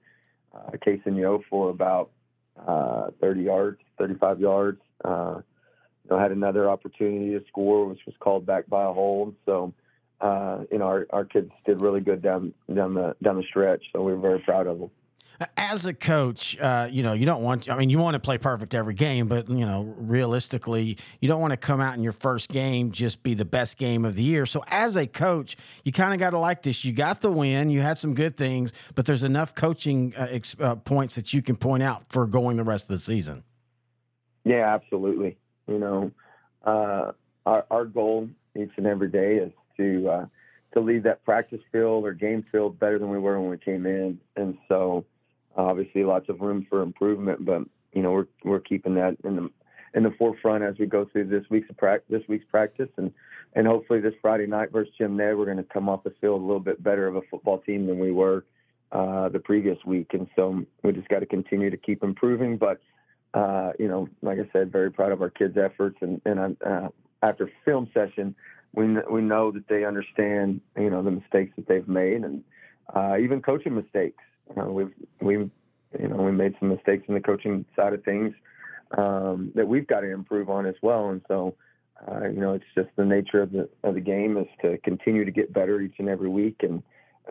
uh, 0.55 0.71
Yo 1.07 1.43
for 1.49 1.71
about 1.71 2.11
uh, 2.67 3.11
30 3.21 3.43
yards, 3.43 3.79
35 3.99 4.41
yards. 4.41 4.81
Uh, 5.05 5.41
you 6.05 6.11
know, 6.11 6.19
had 6.19 6.33
another 6.33 6.69
opportunity 6.69 7.39
to 7.39 7.45
score, 7.49 7.87
which 7.87 8.01
was 8.07 8.15
called 8.19 8.45
back 8.45 8.67
by 8.69 8.85
a 8.85 8.93
hold. 8.93 9.35
So, 9.47 9.73
uh, 10.21 10.65
you 10.71 10.79
know, 10.79 10.87
our, 10.87 11.07
our 11.11 11.25
kids 11.25 11.51
did 11.67 11.81
really 11.83 12.01
good 12.01 12.23
down 12.23 12.53
down 12.73 12.95
the 12.95 13.17
down 13.23 13.37
the 13.37 13.45
stretch. 13.49 13.85
So 13.93 14.03
we 14.03 14.13
were 14.13 14.21
very 14.21 14.41
proud 14.41 14.67
of 14.67 14.79
them. 14.79 14.91
As 15.57 15.87
a 15.87 15.95
coach, 15.95 16.59
uh, 16.61 16.87
you 16.91 17.03
know, 17.03 17.15
you 17.15 17.25
don't 17.25 17.43
want, 17.43 17.71
I 17.71 17.79
mean, 17.79 17.89
you 17.89 17.99
want 17.99 18.13
to 18.13 18.21
play 18.21 18.37
perfect 18.37 18.75
every 18.75 18.93
game, 18.93 19.27
but, 19.27 19.49
you 19.49 19.65
know, 19.65 19.95
realistically, 19.97 20.99
you 21.19 21.29
don't 21.29 21.41
want 21.41 21.53
to 21.53 21.57
come 21.57 21.81
out 21.81 21.97
in 21.97 22.03
your 22.03 22.13
first 22.13 22.51
game 22.51 22.93
just 22.93 23.23
be 23.23 23.33
the 23.33 23.47
best 23.47 23.79
game 23.79 24.05
of 24.05 24.17
the 24.17 24.23
year. 24.23 24.45
So, 24.45 24.63
as 24.69 24.97
a 24.97 25.07
coach, 25.07 25.57
you 25.83 25.93
kind 25.93 26.13
of 26.13 26.21
got 26.21 26.31
to 26.31 26.39
like 26.39 26.61
this. 26.61 26.85
You 26.85 26.93
got 26.93 27.23
the 27.23 27.33
win, 27.33 27.71
you 27.71 27.81
had 27.81 27.97
some 27.97 28.13
good 28.13 28.37
things, 28.37 28.75
but 28.95 29.07
there's 29.07 29.23
enough 29.23 29.55
coaching 29.55 30.13
uh, 30.15 30.27
ex- 30.29 30.57
uh, 30.61 30.75
points 30.75 31.15
that 31.15 31.33
you 31.33 31.41
can 31.41 31.57
point 31.57 31.83
out 31.83 32.03
for 32.11 32.27
going 32.27 32.59
the 32.59 32.65
rest 32.65 32.85
of 32.85 32.89
the 32.91 33.01
season. 33.01 33.43
Yeah, 34.45 34.75
absolutely. 34.75 35.39
You 35.67 35.79
know, 35.79 36.11
uh, 36.67 37.13
our, 37.47 37.65
our 37.71 37.87
goal 37.87 38.29
each 38.55 38.73
and 38.77 38.87
every 38.87 39.09
day 39.09 39.37
is 39.37 39.53
to 39.81 40.09
uh, 40.09 40.27
to 40.75 40.81
leave 40.81 41.03
that 41.05 41.25
practice 41.25 41.61
field 41.73 42.05
or 42.05 42.13
game 42.13 42.43
field 42.43 42.79
better 42.79 42.99
than 42.99 43.11
we 43.11 43.19
were 43.19 43.41
when 43.41 43.51
we 43.51 43.59
came 43.59 43.87
in. 43.87 44.21
And 44.37 44.57
so, 44.69 45.05
obviously, 45.57 46.05
lots 46.05 46.29
of 46.29 46.41
room 46.41 46.67
for 46.69 46.83
improvement. 46.83 47.45
But 47.45 47.63
you 47.93 48.03
know, 48.03 48.13
we're 48.13 48.29
we're 48.45 48.61
keeping 48.61 48.95
that 48.95 49.17
in 49.25 49.37
the 49.37 49.51
in 49.95 50.05
the 50.05 50.13
forefront 50.19 50.63
as 50.63 50.79
we 50.79 50.87
go 50.87 51.05
through 51.05 51.25
this 51.25 51.45
week's 51.51 51.71
practice, 51.77 52.07
this 52.11 52.29
week's 52.29 52.45
practice, 52.51 52.89
and 52.97 53.13
and 53.55 53.67
hopefully 53.67 54.01
this 54.01 54.15
Friday 54.23 54.47
night 54.47 54.71
versus 54.71 54.93
Jim 54.97 55.17
Ned, 55.17 55.37
we're 55.37 55.45
going 55.45 55.57
to 55.57 55.65
come 55.65 55.89
off 55.89 56.05
the 56.05 56.15
field 56.21 56.41
a 56.41 56.45
little 56.45 56.61
bit 56.61 56.83
better 56.83 57.07
of 57.09 57.17
a 57.17 57.23
football 57.31 57.59
team 57.59 57.87
than 57.87 57.99
we 57.99 58.13
were 58.13 58.45
uh, 58.93 59.29
the 59.29 59.41
previous 59.41 59.79
week. 59.85 60.11
And 60.13 60.29
so 60.37 60.65
we 60.85 60.93
just 60.93 61.09
got 61.09 61.21
to 61.21 61.27
continue 61.27 61.71
to 61.71 61.77
keep 61.77 62.05
improving. 62.05 62.57
But 62.57 62.81
uh, 63.35 63.73
you 63.79 63.89
know, 63.89 64.09
like 64.23 64.39
I 64.39 64.49
said, 64.53 64.71
very 64.71 64.91
proud 64.91 65.13
of 65.13 65.23
our 65.23 65.31
kids' 65.31 65.57
efforts. 65.57 65.97
And 66.01 66.21
and 66.25 66.57
uh, 66.65 66.89
after 67.23 67.51
film 67.65 67.89
session, 67.93 68.35
we 68.75 68.87
we 69.11 69.21
know 69.21 69.51
that 69.51 69.69
they 69.69 69.85
understand 69.85 70.61
you 70.77 70.91
know 70.91 71.03
the 71.03 71.11
mistakes 71.11 71.53
that 71.57 71.67
they've 71.67 71.89
made 71.89 72.23
and 72.25 72.43
uh, 72.95 73.17
even 73.19 73.43
coaching 73.43 73.75
mistakes. 73.75 74.23
We've 74.55 74.93
we 75.21 75.35
you 75.35 76.09
know 76.09 76.17
we 76.17 76.33
made 76.33 76.55
some 76.59 76.69
mistakes 76.69 77.05
in 77.09 77.15
the 77.15 77.21
coaching 77.21 77.65
side 77.77 77.93
of 77.93 78.05
things 78.05 78.35
um, 78.97 79.53
that 79.55 79.67
we've 79.67 79.87
got 79.87 80.01
to 80.01 80.11
improve 80.11 80.51
on 80.51 80.67
as 80.67 80.75
well. 80.83 81.11
And 81.11 81.23
so, 81.29 81.55
uh, 82.09 82.29
you 82.29 82.41
know, 82.41 82.55
it's 82.55 82.65
just 82.75 82.89
the 82.97 83.05
nature 83.05 83.43
of 83.43 83.53
the 83.53 83.69
of 83.83 83.95
the 83.95 84.01
game 84.01 84.37
is 84.37 84.47
to 84.63 84.79
continue 84.79 85.25
to 85.25 85.31
get 85.31 85.53
better 85.53 85.81
each 85.81 85.97
and 85.99 86.09
every 86.09 86.29
week, 86.29 86.61
and 86.63 86.83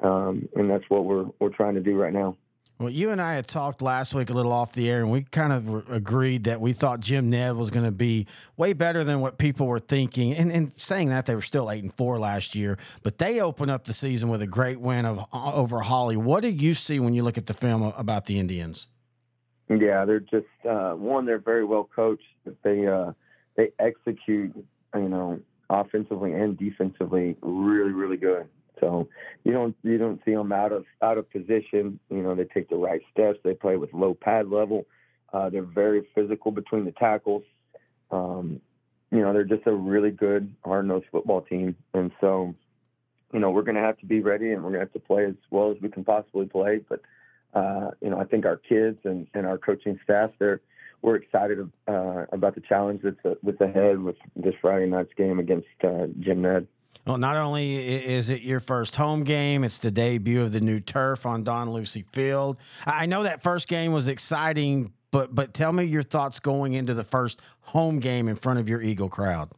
um, 0.03 0.47
and 0.55 0.69
that's 0.69 0.85
what 0.89 1.05
we're 1.05 1.25
we're 1.39 1.49
trying 1.49 1.75
to 1.75 1.81
do 1.81 1.95
right 1.95 2.13
now. 2.13 2.37
Well, 2.79 2.89
you 2.89 3.09
and 3.09 3.21
I 3.21 3.33
had 3.33 3.45
talked 3.45 3.81
last 3.81 4.13
week 4.13 4.29
a 4.29 4.33
little 4.33 4.53
off 4.53 4.71
the 4.71 4.89
air, 4.89 5.01
and 5.01 5.11
we 5.11 5.23
kind 5.23 5.51
of 5.51 5.91
agreed 5.91 6.45
that 6.45 6.61
we 6.61 6.71
thought 6.71 7.01
Jim 7.01 7.29
Ned 7.29 7.57
was 7.57 7.71
going 7.71 7.83
to 7.83 7.91
be 7.91 8.25
way 8.55 8.71
better 8.71 9.03
than 9.03 9.19
what 9.19 9.37
people 9.37 9.67
were 9.67 9.79
thinking. 9.79 10.33
And, 10.33 10.49
and 10.49 10.71
saying 10.77 11.09
that, 11.09 11.25
they 11.25 11.35
were 11.35 11.41
still 11.41 11.69
eight 11.69 11.83
and 11.83 11.93
four 11.93 12.17
last 12.17 12.55
year, 12.55 12.77
but 13.03 13.17
they 13.17 13.41
opened 13.41 13.69
up 13.69 13.83
the 13.83 13.91
season 13.91 14.29
with 14.29 14.41
a 14.41 14.47
great 14.47 14.79
win 14.79 15.05
of 15.05 15.25
over 15.33 15.81
Hawley. 15.81 16.15
What 16.15 16.41
do 16.41 16.47
you 16.47 16.73
see 16.73 17.01
when 17.01 17.13
you 17.13 17.21
look 17.21 17.37
at 17.37 17.47
the 17.47 17.53
film 17.53 17.83
about 17.97 18.27
the 18.27 18.39
Indians? 18.39 18.87
Yeah, 19.67 20.05
they're 20.05 20.21
just 20.21 20.47
uh, 20.67 20.93
one. 20.93 21.25
They're 21.25 21.37
very 21.37 21.65
well 21.65 21.89
coached. 21.93 22.23
They 22.63 22.87
uh, 22.87 23.11
they 23.57 23.73
execute, 23.77 24.55
you 24.95 25.09
know, 25.09 25.41
offensively 25.69 26.31
and 26.31 26.57
defensively, 26.57 27.35
really, 27.41 27.91
really 27.91 28.17
good. 28.17 28.47
So 28.79 29.07
you 29.43 29.51
don't 29.51 29.75
you 29.83 29.97
don't 29.97 30.21
see 30.25 30.33
them 30.33 30.51
out 30.51 30.71
of 30.71 30.85
out 31.01 31.17
of 31.17 31.29
position. 31.31 31.99
You 32.09 32.21
know, 32.23 32.35
they 32.35 32.45
take 32.45 32.69
the 32.69 32.75
right 32.75 33.01
steps. 33.11 33.39
They 33.43 33.53
play 33.53 33.77
with 33.77 33.93
low 33.93 34.13
pad 34.13 34.49
level. 34.49 34.85
Uh, 35.31 35.49
they're 35.49 35.63
very 35.63 36.07
physical 36.15 36.51
between 36.51 36.85
the 36.85 36.91
tackles. 36.91 37.43
Um, 38.11 38.61
you 39.11 39.19
know, 39.19 39.33
they're 39.33 39.43
just 39.43 39.67
a 39.67 39.73
really 39.73 40.11
good 40.11 40.53
hard 40.63 40.87
nosed 40.87 41.05
football 41.11 41.41
team. 41.41 41.75
And 41.93 42.11
so, 42.19 42.55
you 43.33 43.39
know, 43.39 43.51
we're 43.51 43.63
going 43.63 43.75
to 43.75 43.81
have 43.81 43.97
to 43.99 44.05
be 44.05 44.21
ready 44.21 44.51
and 44.51 44.63
we're 44.63 44.69
going 44.69 44.79
to 44.81 44.85
have 44.85 44.93
to 44.93 44.99
play 44.99 45.25
as 45.25 45.35
well 45.51 45.71
as 45.71 45.77
we 45.81 45.89
can 45.89 46.03
possibly 46.03 46.45
play. 46.45 46.81
But 46.87 47.01
uh, 47.53 47.91
you 48.01 48.09
know, 48.09 48.19
I 48.19 48.25
think 48.25 48.45
our 48.45 48.57
kids 48.57 48.99
and, 49.03 49.27
and 49.33 49.45
our 49.45 49.57
coaching 49.57 49.99
staff, 50.03 50.31
they're 50.39 50.61
we're 51.01 51.15
excited 51.15 51.59
uh, 51.87 52.25
about 52.31 52.55
the 52.55 52.61
challenge 52.61 53.01
that's, 53.03 53.15
uh, 53.23 53.35
that's 53.41 53.61
ahead 53.61 53.99
with 53.99 54.17
this 54.35 54.53
Friday 54.61 54.85
night's 54.85 55.13
game 55.15 55.39
against 55.39 55.67
uh, 55.83 56.07
Jim 56.19 56.41
Ned. 56.41 56.67
Well, 57.09 57.17
not 57.17 57.37
only 57.37 57.75
is 57.75 58.29
it 58.29 58.41
your 58.41 58.59
first 58.59 58.95
home 58.95 59.23
game, 59.23 59.63
it's 59.63 59.79
the 59.79 59.89
debut 59.89 60.41
of 60.41 60.51
the 60.51 60.61
new 60.61 60.79
turf 60.79 61.25
on 61.25 61.43
Don 61.43 61.71
Lucy 61.71 62.05
Field. 62.11 62.57
I 62.85 63.07
know 63.07 63.23
that 63.23 63.41
first 63.41 63.67
game 63.67 63.93
was 63.93 64.07
exciting, 64.07 64.93
but 65.09 65.33
but 65.33 65.53
tell 65.53 65.73
me 65.73 65.85
your 65.85 66.03
thoughts 66.03 66.39
going 66.39 66.73
into 66.73 66.93
the 66.93 67.03
first 67.03 67.41
home 67.61 67.99
game 67.99 68.27
in 68.27 68.35
front 68.35 68.59
of 68.59 68.69
your 68.69 68.81
Eagle 68.81 69.09
crowd. 69.09 69.49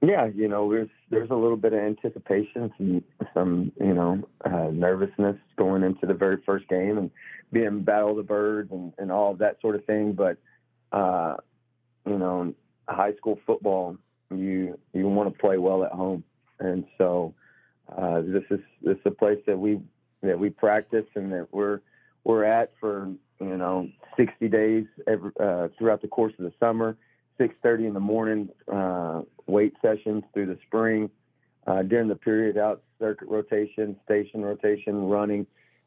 Yeah, 0.00 0.26
you 0.26 0.48
know, 0.48 0.70
there's 0.70 0.88
there's 1.10 1.30
a 1.30 1.34
little 1.34 1.56
bit 1.56 1.74
of 1.74 1.80
anticipation, 1.80 2.72
some 2.76 3.04
some 3.34 3.72
you 3.80 3.94
know 3.94 4.28
uh, 4.44 4.70
nervousness 4.72 5.36
going 5.56 5.82
into 5.82 6.06
the 6.06 6.14
very 6.14 6.38
first 6.44 6.66
game 6.68 6.98
and 6.98 7.10
being 7.52 7.82
battle 7.82 8.10
of 8.10 8.16
the 8.16 8.22
birds 8.22 8.70
and, 8.72 8.92
and 8.98 9.12
all 9.12 9.32
of 9.32 9.38
that 9.38 9.60
sort 9.60 9.74
of 9.74 9.84
thing. 9.84 10.12
But 10.12 10.38
uh, 10.92 11.36
you 12.06 12.18
know, 12.18 12.54
high 12.88 13.14
school 13.14 13.38
football, 13.46 13.96
you 14.30 14.78
you 14.92 15.06
want 15.08 15.32
to 15.32 15.38
play 15.38 15.58
well 15.58 15.84
at 15.84 15.92
home 15.92 16.24
and 16.60 16.84
so 16.96 17.34
uh, 17.96 18.20
this 18.20 18.44
is 18.50 18.60
this 18.82 18.96
is 18.96 19.02
a 19.06 19.10
place 19.10 19.38
that 19.46 19.58
we 19.58 19.80
that 20.22 20.38
we 20.38 20.50
practice 20.50 21.06
and 21.14 21.32
that 21.32 21.48
we're 21.52 21.80
we're 22.24 22.44
at 22.44 22.72
for 22.80 23.10
you 23.40 23.56
know 23.56 23.88
60 24.16 24.48
days 24.48 24.84
every, 25.06 25.30
uh, 25.40 25.68
throughout 25.78 26.02
the 26.02 26.08
course 26.08 26.32
of 26.38 26.44
the 26.44 26.52
summer 26.58 26.96
6.30 27.40 27.88
in 27.88 27.94
the 27.94 28.00
morning 28.00 28.48
uh, 28.72 29.22
weight 29.46 29.74
sessions 29.80 30.24
through 30.34 30.46
the 30.46 30.58
spring 30.66 31.08
uh, 31.66 31.82
during 31.82 32.08
the 32.08 32.16
period 32.16 32.58
out 32.58 32.82
circuit 32.98 33.28
rotation 33.28 33.96
station 34.04 34.42
rotation 34.42 35.04
running 35.04 35.46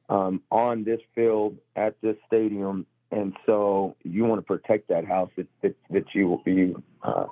um, 0.10 0.42
on 0.52 0.84
this 0.84 1.00
field 1.16 1.58
at 1.76 1.96
this 2.02 2.16
stadium. 2.28 2.86
And 3.12 3.34
so 3.46 3.96
you 4.04 4.24
want 4.26 4.40
to 4.40 4.46
protect 4.46 4.88
that 4.90 5.06
house 5.06 5.30
that, 5.36 5.48
that, 5.62 5.76
that 5.90 6.06
you 6.14 6.40
you 6.46 6.82
uh, 7.04 7.26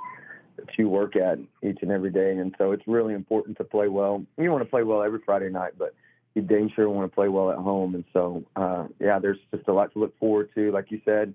that 0.66 0.78
you 0.78 0.90
work 0.90 1.16
at 1.16 1.40
each 1.64 1.80
and 1.82 1.92
every 1.92 2.12
day. 2.12 2.38
And 2.38 2.54
so 2.58 2.72
it's 2.72 2.84
really 2.88 3.14
important 3.14 3.58
to 3.58 3.64
play 3.64 3.88
well. 3.88 4.24
You 4.38 4.52
want 4.52 4.64
to 4.64 4.70
play 4.70 4.84
well 4.84 5.04
every 5.04 5.20
Friday 5.26 5.50
night, 5.50 5.74
but 5.78 5.94
you 6.36 6.42
dang 6.42 6.72
sure 6.76 6.90
want 6.90 7.10
to 7.10 7.16
play 7.16 7.28
well 7.28 7.52
at 7.52 7.58
home. 7.58 7.96
And 7.96 8.04
so, 8.14 8.44
uh, 8.56 8.88
yeah, 9.00 9.20
there's 9.20 9.40
just 9.54 9.68
a 9.68 9.74
lot 9.74 9.92
to 9.94 10.00
look 10.00 10.18
forward 10.20 10.50
to. 10.56 10.72
Like 10.72 10.92
you 10.92 11.02
said, 11.06 11.34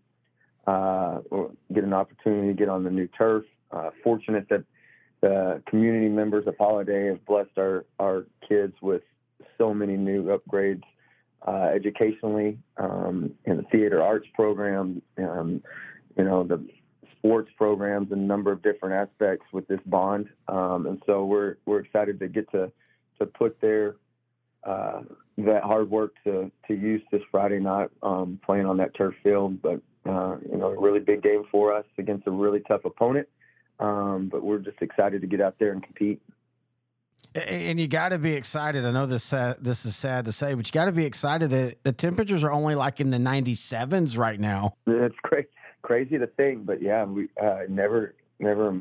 uh, 0.67 1.21
get 1.73 1.85
an 1.85 1.93
opportunity 1.93 2.49
to 2.49 2.55
get 2.55 2.69
on 2.69 2.85
the 2.85 2.91
new 2.91 3.09
turf. 3.09 3.45
Uh, 3.71 3.91
fortunate 4.03 4.47
that 4.51 4.65
the 5.21 5.63
community 5.67 6.09
members 6.09 6.47
of 6.47 6.55
Holliday 6.59 7.07
have 7.07 7.25
blessed 7.27 7.59
our, 7.59 7.85
our 7.99 8.27
kids 8.49 8.75
with 8.81 9.03
so 9.59 9.75
many 9.75 9.97
new 9.97 10.25
upgrades 10.25 10.83
uh, 11.47 11.71
educationally 11.75 12.59
um, 12.77 13.33
in 13.45 13.57
the 13.57 13.63
theater 13.65 14.03
arts 14.03 14.27
program. 14.35 15.03
Um, 15.19 15.63
you 16.17 16.25
know, 16.25 16.45
the 16.45 16.65
sports 17.25 17.51
programs 17.57 18.13
and 18.13 18.21
a 18.21 18.25
number 18.25 18.53
of 18.53 18.63
different 18.63 18.95
aspects 18.95 19.47
with 19.53 19.67
this 19.67 19.81
bond. 19.87 20.29
Um, 20.49 20.87
and 20.87 21.03
so 21.07 21.25
we're 21.25 21.57
we're 21.65 21.81
excited 21.81 22.21
to 22.21 22.29
get 22.29 22.51
to 22.53 22.71
to 23.19 23.27
put 23.27 23.61
their 23.61 23.97
uh, 24.65 25.03
that 25.39 25.63
hard 25.63 25.91
work 25.91 26.13
to 26.25 26.51
to 26.69 26.75
use 26.75 27.03
this 27.11 27.23
Friday 27.31 27.61
night 27.61 27.91
um, 28.03 28.39
playing 28.45 28.67
on 28.67 28.77
that 28.77 28.95
turf 28.95 29.15
field. 29.23 29.63
But 29.63 29.81
uh, 30.07 30.37
you 30.51 30.59
know, 30.59 30.69
a 30.69 30.81
really 30.81 31.01
big 31.01 31.23
game 31.23 31.45
for 31.51 31.75
us 31.75 31.87
against 31.97 32.27
a 32.27 32.31
really 32.31 32.61
tough 32.61 32.85
opponent. 32.85 33.29
Um, 33.81 34.29
but 34.31 34.45
we're 34.45 34.59
just 34.59 34.81
excited 34.83 35.23
to 35.23 35.27
get 35.27 35.41
out 35.41 35.57
there 35.59 35.73
and 35.73 35.83
compete. 35.83 36.21
And 37.35 37.81
you 37.81 37.89
got 37.89 38.11
to 38.11 38.19
be 38.19 38.35
excited. 38.35 38.85
I 38.85 38.91
know 38.91 39.07
this 39.07 39.33
uh, 39.33 39.55
this 39.61 39.85
is 39.87 39.97
sad 39.97 40.25
to 40.27 40.33
say, 40.33 40.55
but 40.55 40.67
you 40.67 40.73
got 40.73 40.87
to 40.87 40.93
be 40.93 41.05
excited 41.05 41.51
that 41.51 41.83
the 41.85 41.93
temperatures 41.93 42.45
are 42.45 42.53
only 42.53 42.75
like 42.75 43.01
in 43.01 43.11
the 43.11 43.19
97s 43.19 44.19
right 44.19 44.39
now. 44.39 44.75
It's 44.87 45.17
great 45.23 45.49
crazy 45.85 46.19
to 46.19 46.27
think, 46.27 46.67
but 46.67 46.83
yeah, 46.83 47.05
we 47.05 47.29
uh, 47.41 47.61
never, 47.69 48.15
never. 48.41 48.81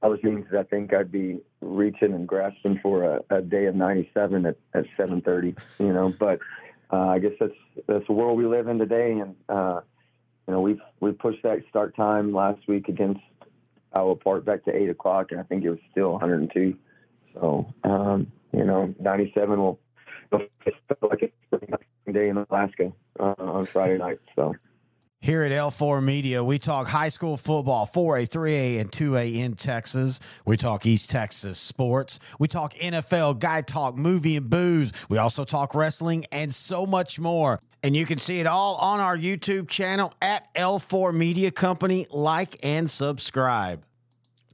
I 0.00 0.06
was 0.06 0.20
thinking 0.22 0.46
I 0.56 0.62
think 0.62 0.94
I'd 0.94 1.12
be 1.12 1.40
reaching 1.60 2.14
and 2.14 2.26
grasping 2.26 2.78
for 2.82 3.02
a, 3.02 3.36
a 3.36 3.42
day 3.42 3.66
of 3.66 3.74
97 3.74 4.46
at, 4.46 4.56
at 4.72 4.84
7:30. 4.96 5.58
You 5.80 5.92
know, 5.92 6.14
but 6.18 6.38
uh, 6.90 7.08
I 7.08 7.18
guess 7.18 7.32
that's 7.38 7.52
that's 7.86 8.06
the 8.06 8.12
world 8.12 8.38
we 8.38 8.46
live 8.46 8.68
in 8.68 8.78
today, 8.78 9.12
and 9.12 9.34
uh, 9.48 9.80
you 10.46 10.54
know 10.54 10.60
we 10.62 10.80
we 11.00 11.12
pushed 11.12 11.42
that 11.42 11.58
start 11.68 11.94
time 11.96 12.32
last 12.32 12.66
week 12.68 12.88
against 12.88 13.20
Iowa 13.92 14.16
Park 14.16 14.44
back 14.44 14.64
to 14.64 14.74
eight 14.74 14.88
o'clock, 14.88 15.32
and 15.32 15.40
I 15.40 15.42
think 15.42 15.64
it 15.64 15.70
was 15.70 15.80
still 15.90 16.12
102. 16.12 16.76
So 17.34 17.72
um, 17.84 18.32
you 18.52 18.64
know, 18.64 18.94
97 19.00 19.60
will 19.60 19.78
feel 20.30 20.42
like 21.02 21.22
a 21.22 22.12
day 22.12 22.28
in 22.28 22.36
Alaska 22.36 22.92
uh, 23.20 23.34
on 23.38 23.64
Friday 23.64 23.98
night. 24.06 24.18
So. 24.34 24.54
Here 25.20 25.42
at 25.42 25.50
L4 25.50 26.02
Media, 26.02 26.44
we 26.44 26.60
talk 26.60 26.86
high 26.86 27.08
school 27.08 27.36
football, 27.36 27.88
4A, 27.88 28.28
3A, 28.28 28.80
and 28.80 28.92
2A 28.92 29.34
in 29.34 29.54
Texas. 29.54 30.20
We 30.44 30.56
talk 30.56 30.86
East 30.86 31.10
Texas 31.10 31.58
sports. 31.58 32.20
We 32.38 32.46
talk 32.46 32.74
NFL, 32.74 33.40
guy 33.40 33.62
talk, 33.62 33.96
movie, 33.96 34.36
and 34.36 34.48
booze. 34.48 34.92
We 35.08 35.18
also 35.18 35.44
talk 35.44 35.74
wrestling 35.74 36.24
and 36.30 36.54
so 36.54 36.86
much 36.86 37.18
more. 37.18 37.58
And 37.82 37.96
you 37.96 38.06
can 38.06 38.18
see 38.18 38.38
it 38.38 38.46
all 38.46 38.76
on 38.76 39.00
our 39.00 39.16
YouTube 39.16 39.68
channel 39.68 40.12
at 40.22 40.52
L4 40.54 41.12
Media 41.12 41.50
Company. 41.50 42.06
Like 42.10 42.56
and 42.62 42.88
subscribe. 42.88 43.87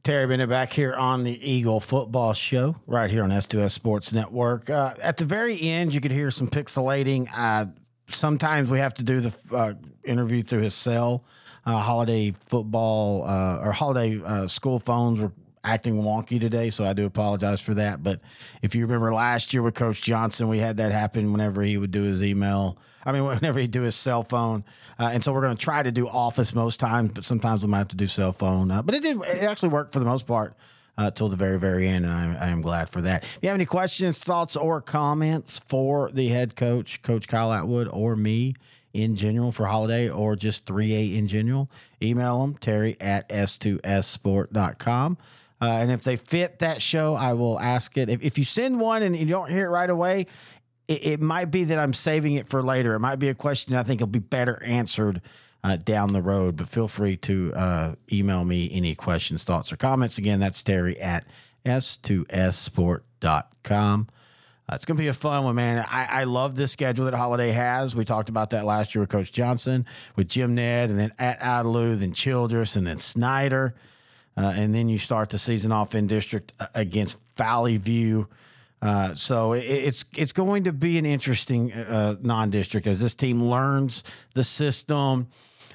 Terry 0.04 0.26
Bennett 0.26 0.50
back 0.50 0.70
here 0.70 0.94
on 0.94 1.24
the 1.24 1.50
Eagle 1.50 1.80
Football 1.80 2.34
Show, 2.34 2.76
right 2.86 3.10
here 3.10 3.24
on 3.24 3.30
S2S 3.30 3.70
Sports 3.70 4.12
Network. 4.12 4.68
Uh, 4.68 4.92
at 5.02 5.16
the 5.16 5.24
very 5.24 5.58
end, 5.62 5.94
you 5.94 6.00
could 6.02 6.10
hear 6.10 6.30
some 6.30 6.46
pixelating. 6.46 7.26
Uh, 7.34 7.64
sometimes 8.08 8.68
we 8.68 8.80
have 8.80 8.92
to 8.94 9.02
do 9.02 9.20
the 9.20 9.34
uh, 9.50 9.72
interview 10.04 10.42
through 10.42 10.60
his 10.60 10.74
cell. 10.74 11.24
Uh, 11.64 11.78
Holliday 11.78 12.32
football 12.48 13.24
uh, 13.24 13.64
or 13.64 13.72
Holliday 13.72 14.22
uh, 14.22 14.46
school 14.46 14.78
phones 14.78 15.20
were 15.20 15.32
acting 15.64 15.94
wonky 15.94 16.38
today, 16.38 16.70
so 16.70 16.84
I 16.84 16.92
do 16.92 17.06
apologize 17.06 17.60
for 17.60 17.74
that. 17.74 18.02
But 18.02 18.20
if 18.62 18.74
you 18.74 18.82
remember 18.82 19.12
last 19.12 19.52
year 19.52 19.62
with 19.62 19.74
Coach 19.74 20.02
Johnson, 20.02 20.48
we 20.48 20.58
had 20.58 20.76
that 20.76 20.92
happen 20.92 21.32
whenever 21.32 21.62
he 21.62 21.76
would 21.78 21.90
do 21.90 22.02
his 22.02 22.22
email. 22.22 22.78
I 23.04 23.12
mean, 23.12 23.24
whenever 23.26 23.58
he'd 23.58 23.70
do 23.70 23.82
his 23.82 23.96
cell 23.96 24.22
phone, 24.22 24.64
uh, 24.98 25.10
and 25.12 25.24
so 25.24 25.32
we're 25.32 25.40
going 25.40 25.56
to 25.56 25.62
try 25.62 25.82
to 25.82 25.90
do 25.90 26.08
office 26.08 26.54
most 26.54 26.78
times, 26.78 27.10
but 27.14 27.24
sometimes 27.24 27.62
we 27.62 27.68
might 27.68 27.78
have 27.78 27.88
to 27.88 27.96
do 27.96 28.06
cell 28.06 28.32
phone. 28.32 28.70
Uh, 28.70 28.82
but 28.82 28.94
it 28.94 29.02
did; 29.02 29.20
it 29.22 29.42
actually 29.42 29.70
worked 29.70 29.92
for 29.92 29.98
the 29.98 30.04
most 30.04 30.26
part 30.26 30.54
uh, 30.96 31.10
till 31.10 31.28
the 31.28 31.36
very, 31.36 31.58
very 31.58 31.88
end, 31.88 32.04
and 32.04 32.14
I, 32.14 32.46
I, 32.46 32.48
am 32.48 32.60
glad 32.60 32.88
for 32.88 33.00
that. 33.00 33.24
If 33.24 33.38
you 33.42 33.48
have 33.48 33.56
any 33.56 33.66
questions, 33.66 34.18
thoughts, 34.18 34.54
or 34.56 34.80
comments 34.80 35.58
for 35.58 36.10
the 36.12 36.28
head 36.28 36.54
coach, 36.56 37.02
Coach 37.02 37.26
Kyle 37.28 37.52
Atwood, 37.52 37.88
or 37.88 38.14
me 38.16 38.54
in 38.92 39.16
general 39.16 39.50
for 39.50 39.66
Holliday, 39.66 40.08
or 40.08 40.36
just 40.36 40.66
3A 40.66 41.16
in 41.16 41.26
general, 41.26 41.68
email 42.00 42.40
them, 42.42 42.54
terry 42.54 42.96
at 43.00 43.28
s2ssport.com. 43.28 45.18
Uh, 45.60 45.66
and 45.66 45.90
if 45.90 46.02
they 46.02 46.16
fit 46.16 46.58
that 46.58 46.82
show, 46.82 47.14
I 47.14 47.34
will 47.34 47.58
ask 47.58 47.96
it. 47.96 48.08
If, 48.08 48.22
if 48.22 48.38
you 48.38 48.44
send 48.44 48.80
one 48.80 49.02
and 49.02 49.16
you 49.16 49.26
don't 49.26 49.50
hear 49.50 49.66
it 49.66 49.70
right 49.70 49.88
away, 49.88 50.26
it, 50.88 51.06
it 51.06 51.20
might 51.20 51.46
be 51.46 51.64
that 51.64 51.78
I'm 51.78 51.94
saving 51.94 52.34
it 52.34 52.48
for 52.48 52.62
later. 52.62 52.94
It 52.94 53.00
might 53.00 53.16
be 53.16 53.28
a 53.28 53.34
question 53.34 53.74
I 53.74 53.82
think 53.82 54.00
will 54.00 54.06
be 54.08 54.18
better 54.18 54.62
answered 54.62 55.22
uh, 55.62 55.76
down 55.76 56.12
the 56.12 56.22
road. 56.22 56.56
But 56.56 56.68
feel 56.68 56.88
free 56.88 57.16
to 57.18 57.52
uh, 57.54 57.94
email 58.12 58.44
me 58.44 58.68
any 58.72 58.94
questions, 58.94 59.44
thoughts, 59.44 59.72
or 59.72 59.76
comments. 59.76 60.18
Again, 60.18 60.40
that's 60.40 60.62
Terry 60.62 61.00
at 61.00 61.24
s2ssport.com. 61.64 64.08
Uh, 64.66 64.74
it's 64.74 64.86
going 64.86 64.96
to 64.96 65.02
be 65.02 65.08
a 65.08 65.14
fun 65.14 65.44
one, 65.44 65.56
man. 65.56 65.86
I, 65.90 66.20
I 66.20 66.24
love 66.24 66.56
this 66.56 66.72
schedule 66.72 67.04
that 67.04 67.14
Holliday 67.14 67.52
has. 67.52 67.94
We 67.94 68.06
talked 68.06 68.30
about 68.30 68.50
that 68.50 68.64
last 68.64 68.94
year 68.94 69.02
with 69.02 69.10
Coach 69.10 69.30
Johnson, 69.30 69.84
with 70.16 70.28
Jim 70.28 70.54
Ned, 70.54 70.88
and 70.88 70.98
then 70.98 71.12
at 71.18 71.38
Idalou, 71.40 71.98
then 71.98 72.12
Childress, 72.12 72.74
and 72.74 72.86
then 72.86 72.98
Snyder. 72.98 73.74
Uh, 74.36 74.52
and 74.56 74.74
then 74.74 74.88
you 74.88 74.98
start 74.98 75.30
the 75.30 75.38
season 75.38 75.70
off 75.72 75.94
in 75.94 76.06
district 76.06 76.52
uh, 76.58 76.66
against 76.74 77.18
Valley 77.36 77.76
View. 77.76 78.28
Uh, 78.82 79.14
so 79.14 79.52
it, 79.52 79.64
it's 79.64 80.04
it's 80.16 80.32
going 80.32 80.64
to 80.64 80.72
be 80.72 80.98
an 80.98 81.06
interesting 81.06 81.72
uh, 81.72 82.16
non-district 82.20 82.86
as 82.86 83.00
this 83.00 83.14
team 83.14 83.42
learns 83.42 84.04
the 84.34 84.44
system, 84.44 85.28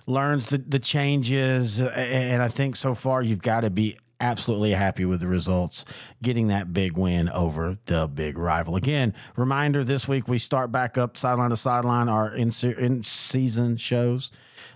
learns 0.06 0.50
the, 0.50 0.58
the 0.58 0.80
changes, 0.80 1.80
and 1.80 2.44
I 2.44 2.48
think 2.48 2.76
so 2.76 2.94
far 2.94 3.24
you've 3.24 3.42
got 3.42 3.62
to 3.62 3.70
be 3.70 3.98
absolutely 4.22 4.72
happy 4.72 5.06
with 5.06 5.22
the 5.22 5.28
results, 5.28 5.86
getting 6.22 6.48
that 6.48 6.74
big 6.74 6.98
win 6.98 7.30
over 7.30 7.78
the 7.86 8.08
big 8.08 8.38
rival. 8.38 8.76
Again, 8.76 9.14
reminder 9.36 9.84
this 9.84 10.08
week 10.08 10.28
we 10.28 10.38
start 10.38 10.72
back 10.72 10.98
up 10.98 11.16
sideline 11.16 11.50
to 11.52 11.58
sideline, 11.58 12.10
our 12.10 12.36
in, 12.36 12.52
in 12.78 13.04
season 13.04 13.78
shows. 13.78 14.30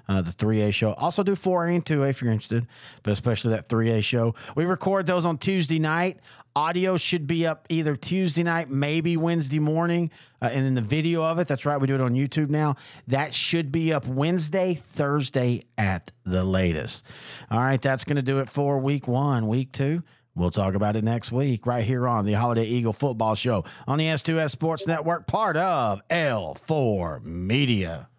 Uh, 0.08 0.22
the 0.22 0.32
3A 0.32 0.74
show. 0.74 0.92
Also 0.94 1.24
do 1.24 1.34
4A 1.34 1.76
and 1.76 1.86
2A 1.86 2.10
if 2.10 2.22
you're 2.22 2.32
interested, 2.32 2.68
but 3.04 3.14
especially 3.14 3.52
that 3.52 3.70
3A 3.70 4.04
show. 4.04 4.36
We 4.54 4.66
record 4.66 5.06
those 5.06 5.24
on 5.24 5.38
Tuesday 5.38 5.80
night. 5.80 6.20
Audio 6.56 6.98
should 6.98 7.26
be 7.26 7.48
up 7.48 7.66
either 7.70 7.96
Tuesday 7.96 8.44
night, 8.44 8.70
maybe 8.70 9.18
Wednesday 9.18 9.58
morning. 9.58 10.12
Uh, 10.40 10.50
and 10.52 10.66
then 10.66 10.76
the 10.76 10.82
video 10.82 11.24
of 11.24 11.40
it, 11.40 11.48
that's 11.48 11.66
right, 11.66 11.82
we 11.82 11.88
do 11.88 11.96
it 11.96 12.02
on 12.02 12.14
YouTube 12.14 12.50
now. 12.50 12.76
That 13.08 13.34
should 13.34 13.72
be 13.72 13.92
up 13.92 14.06
Wednesday, 14.06 14.76
Thursday 14.76 15.64
at 15.80 16.12
the 16.26 16.44
latest. 16.44 17.04
All 17.50 17.60
right, 17.60 17.82
that's 17.82 18.04
going 18.04 18.18
to 18.18 18.22
do 18.22 18.40
it 18.40 18.50
for 18.50 18.78
week 18.78 19.08
one. 19.08 19.48
Week 19.48 19.72
two, 19.72 20.04
we'll 20.36 20.52
talk 20.52 20.76
about 20.76 20.96
it 20.96 21.04
next 21.04 21.32
week 21.32 21.66
right 21.66 21.86
here 21.86 22.08
on 22.08 22.26
the 22.26 22.34
Holliday 22.34 22.66
Eagle 22.66 22.94
Football 22.94 23.34
Show 23.34 23.64
on 23.88 23.98
the 23.98 24.06
S2S 24.06 24.52
Sports 24.52 24.86
Network, 24.86 25.26
part 25.26 25.58
of 25.58 26.08
L4 26.10 27.24
Media. 27.24 28.10